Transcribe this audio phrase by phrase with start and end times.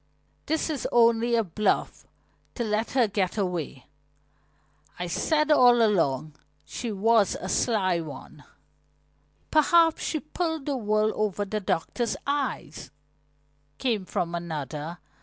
[0.47, 2.07] "This is only a bluff
[2.55, 3.85] to let her get away.
[4.97, 6.33] I said all along
[6.65, 8.43] she was a sly one."
[9.51, 12.89] "Perhaps she pulled the wool over the doctor's eyes,"
[13.77, 14.97] came from another.